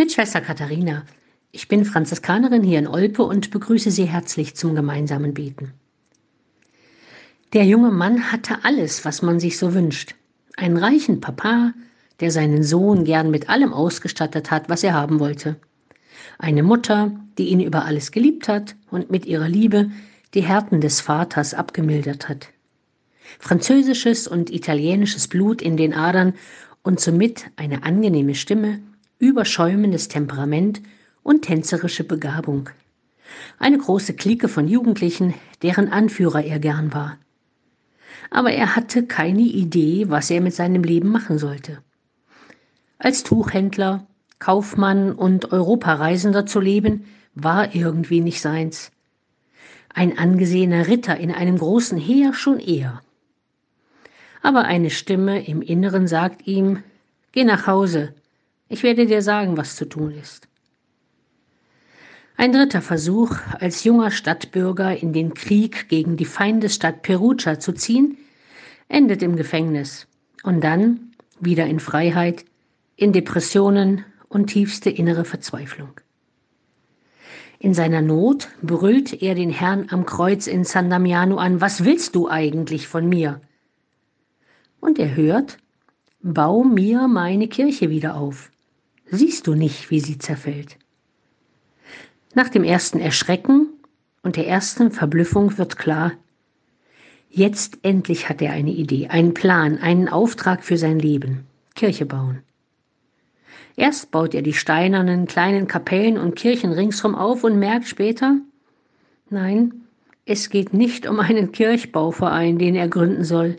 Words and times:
Mit 0.00 0.12
Schwester 0.12 0.40
Katharina. 0.40 1.02
Ich 1.50 1.66
bin 1.66 1.84
Franziskanerin 1.84 2.62
hier 2.62 2.78
in 2.78 2.86
Olpe 2.86 3.24
und 3.24 3.50
begrüße 3.50 3.90
Sie 3.90 4.04
herzlich 4.04 4.54
zum 4.54 4.76
gemeinsamen 4.76 5.34
Beten. 5.34 5.72
Der 7.52 7.64
junge 7.64 7.90
Mann 7.90 8.30
hatte 8.30 8.58
alles, 8.62 9.04
was 9.04 9.22
man 9.22 9.40
sich 9.40 9.58
so 9.58 9.74
wünscht. 9.74 10.14
Einen 10.56 10.76
reichen 10.76 11.20
Papa, 11.20 11.74
der 12.20 12.30
seinen 12.30 12.62
Sohn 12.62 13.02
gern 13.02 13.32
mit 13.32 13.48
allem 13.48 13.72
ausgestattet 13.72 14.52
hat, 14.52 14.68
was 14.68 14.84
er 14.84 14.94
haben 14.94 15.18
wollte. 15.18 15.56
Eine 16.38 16.62
Mutter, 16.62 17.10
die 17.36 17.48
ihn 17.48 17.60
über 17.60 17.84
alles 17.84 18.12
geliebt 18.12 18.46
hat 18.46 18.76
und 18.92 19.10
mit 19.10 19.26
ihrer 19.26 19.48
Liebe 19.48 19.90
die 20.32 20.42
Härten 20.44 20.80
des 20.80 21.00
Vaters 21.00 21.54
abgemildert 21.54 22.28
hat. 22.28 22.50
Französisches 23.40 24.28
und 24.28 24.52
italienisches 24.52 25.26
Blut 25.26 25.60
in 25.60 25.76
den 25.76 25.92
Adern 25.92 26.34
und 26.84 27.00
somit 27.00 27.46
eine 27.56 27.82
angenehme 27.82 28.36
Stimme, 28.36 28.78
überschäumendes 29.18 30.08
Temperament 30.08 30.80
und 31.22 31.42
tänzerische 31.42 32.04
Begabung. 32.04 32.70
Eine 33.58 33.78
große 33.78 34.14
Clique 34.14 34.48
von 34.48 34.68
Jugendlichen, 34.68 35.34
deren 35.62 35.88
Anführer 35.88 36.44
er 36.44 36.58
gern 36.58 36.92
war. 36.94 37.18
Aber 38.30 38.52
er 38.52 38.76
hatte 38.76 39.06
keine 39.06 39.42
Idee, 39.42 40.08
was 40.08 40.30
er 40.30 40.40
mit 40.40 40.54
seinem 40.54 40.82
Leben 40.82 41.08
machen 41.08 41.38
sollte. 41.38 41.78
Als 42.98 43.22
Tuchhändler, 43.22 44.06
Kaufmann 44.38 45.12
und 45.12 45.52
Europareisender 45.52 46.46
zu 46.46 46.60
leben, 46.60 47.04
war 47.34 47.74
irgendwie 47.74 48.20
nicht 48.20 48.40
seins. 48.40 48.92
Ein 49.92 50.18
angesehener 50.18 50.86
Ritter 50.86 51.16
in 51.16 51.32
einem 51.32 51.58
großen 51.58 51.98
Heer 51.98 52.34
schon 52.34 52.60
eher. 52.60 53.00
Aber 54.42 54.64
eine 54.64 54.90
Stimme 54.90 55.46
im 55.46 55.62
Inneren 55.62 56.06
sagt 56.06 56.46
ihm, 56.46 56.82
Geh 57.32 57.44
nach 57.44 57.66
Hause, 57.66 58.14
ich 58.68 58.82
werde 58.82 59.06
dir 59.06 59.22
sagen, 59.22 59.56
was 59.56 59.76
zu 59.76 59.88
tun 59.88 60.12
ist. 60.12 60.48
Ein 62.36 62.52
dritter 62.52 62.82
Versuch, 62.82 63.34
als 63.58 63.82
junger 63.82 64.10
Stadtbürger 64.10 64.96
in 64.96 65.12
den 65.12 65.34
Krieg 65.34 65.88
gegen 65.88 66.16
die 66.16 66.24
Feindesstadt 66.24 67.02
Perugia 67.02 67.58
zu 67.58 67.72
ziehen, 67.72 68.16
endet 68.88 69.22
im 69.22 69.34
Gefängnis 69.34 70.06
und 70.44 70.62
dann 70.62 71.12
wieder 71.40 71.66
in 71.66 71.80
Freiheit, 71.80 72.44
in 72.94 73.12
Depressionen 73.12 74.04
und 74.28 74.48
tiefste 74.48 74.90
innere 74.90 75.24
Verzweiflung. 75.24 76.00
In 77.58 77.74
seiner 77.74 78.02
Not 78.02 78.48
brüllt 78.62 79.20
er 79.20 79.34
den 79.34 79.50
Herrn 79.50 79.88
am 79.90 80.06
Kreuz 80.06 80.46
in 80.46 80.62
San 80.62 80.90
Damiano 80.90 81.38
an, 81.38 81.60
was 81.60 81.84
willst 81.84 82.14
du 82.14 82.28
eigentlich 82.28 82.86
von 82.86 83.08
mir? 83.08 83.40
Und 84.78 85.00
er 85.00 85.16
hört, 85.16 85.58
bau 86.20 86.62
mir 86.62 87.08
meine 87.08 87.48
Kirche 87.48 87.90
wieder 87.90 88.14
auf 88.14 88.52
siehst 89.10 89.46
du 89.46 89.54
nicht, 89.54 89.90
wie 89.90 90.00
sie 90.00 90.18
zerfällt. 90.18 90.76
Nach 92.34 92.48
dem 92.48 92.64
ersten 92.64 93.00
Erschrecken 93.00 93.68
und 94.22 94.36
der 94.36 94.46
ersten 94.46 94.90
Verblüffung 94.90 95.58
wird 95.58 95.78
klar, 95.78 96.12
jetzt 97.30 97.78
endlich 97.82 98.28
hat 98.28 98.42
er 98.42 98.52
eine 98.52 98.70
Idee, 98.70 99.08
einen 99.08 99.34
Plan, 99.34 99.78
einen 99.78 100.08
Auftrag 100.08 100.62
für 100.62 100.76
sein 100.76 100.98
Leben, 100.98 101.46
Kirche 101.74 102.06
bauen. 102.06 102.42
Erst 103.76 104.10
baut 104.10 104.34
er 104.34 104.42
die 104.42 104.54
steinernen 104.54 105.26
kleinen 105.26 105.68
Kapellen 105.68 106.18
und 106.18 106.36
Kirchen 106.36 106.72
ringsherum 106.72 107.14
auf 107.14 107.44
und 107.44 107.58
merkt 107.58 107.86
später, 107.86 108.36
nein, 109.30 109.72
es 110.26 110.50
geht 110.50 110.74
nicht 110.74 111.06
um 111.06 111.20
einen 111.20 111.52
Kirchbauverein, 111.52 112.58
den 112.58 112.74
er 112.74 112.88
gründen 112.88 113.24
soll. 113.24 113.56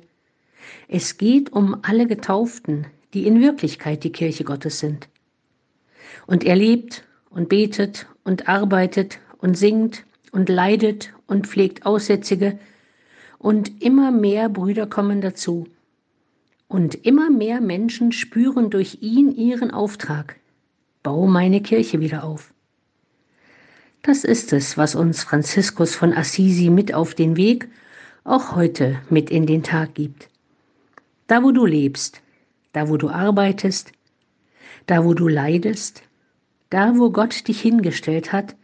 Es 0.87 1.17
geht 1.17 1.51
um 1.51 1.79
alle 1.81 2.05
Getauften, 2.05 2.85
die 3.13 3.25
in 3.25 3.41
Wirklichkeit 3.41 4.03
die 4.03 4.11
Kirche 4.11 4.43
Gottes 4.43 4.79
sind. 4.79 5.08
Und 6.27 6.43
er 6.43 6.55
lebt 6.55 7.03
und 7.29 7.49
betet 7.49 8.07
und 8.23 8.47
arbeitet 8.47 9.19
und 9.39 9.57
singt 9.57 10.05
und 10.31 10.49
leidet 10.49 11.13
und 11.27 11.47
pflegt 11.47 11.85
Aussätzige. 11.85 12.59
Und 13.37 13.81
immer 13.81 14.11
mehr 14.11 14.49
Brüder 14.49 14.87
kommen 14.87 15.21
dazu. 15.21 15.67
Und 16.67 17.05
immer 17.05 17.29
mehr 17.29 17.61
Menschen 17.61 18.11
spüren 18.11 18.69
durch 18.69 18.99
ihn 19.01 19.31
ihren 19.35 19.71
Auftrag. 19.71 20.35
Bau 21.01 21.25
meine 21.25 21.61
Kirche 21.61 21.99
wieder 21.99 22.23
auf. 22.23 22.53
Das 24.01 24.23
ist 24.23 24.53
es, 24.53 24.77
was 24.77 24.95
uns 24.95 25.23
Franziskus 25.23 25.95
von 25.95 26.13
Assisi 26.13 26.69
mit 26.69 26.93
auf 26.93 27.15
den 27.15 27.35
Weg, 27.35 27.67
auch 28.23 28.55
heute 28.55 28.99
mit 29.09 29.29
in 29.29 29.45
den 29.45 29.63
Tag 29.63 29.95
gibt. 29.95 30.29
Da, 31.27 31.43
wo 31.43 31.51
du 31.51 31.65
lebst, 31.65 32.21
da, 32.73 32.87
wo 32.89 32.97
du 32.97 33.09
arbeitest, 33.09 33.91
da, 34.85 35.05
wo 35.05 35.13
du 35.13 35.27
leidest, 35.27 36.03
da, 36.69 36.97
wo 36.97 37.11
Gott 37.11 37.47
dich 37.47 37.61
hingestellt 37.61 38.31
hat, 38.31 38.55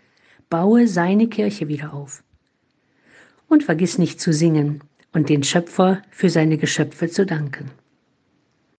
baue 0.49 0.87
seine 0.87 1.27
Kirche 1.27 1.67
wieder 1.67 1.93
auf. 1.93 2.23
Und 3.47 3.63
vergiss 3.63 3.97
nicht 3.97 4.19
zu 4.19 4.33
singen 4.33 4.81
und 5.13 5.29
den 5.29 5.43
Schöpfer 5.43 6.01
für 6.11 6.29
seine 6.29 6.57
Geschöpfe 6.57 7.09
zu 7.09 7.25
danken. 7.25 7.71